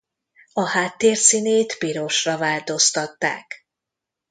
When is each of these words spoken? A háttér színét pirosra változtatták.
A 0.53 0.65
háttér 0.69 1.17
színét 1.17 1.77
pirosra 1.77 2.37
változtatták. 2.37 3.65